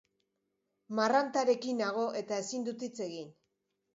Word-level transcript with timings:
Marrantarekin 0.99 1.77
nago 1.83 2.05
eta 2.21 2.39
ezin 2.45 2.65
dut 2.69 2.87
hitz 2.87 2.93
egin. 3.09 3.31